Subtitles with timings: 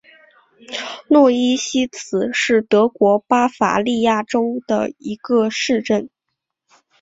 [1.09, 6.09] 诺伊西茨是德国巴伐利亚州的一个市镇。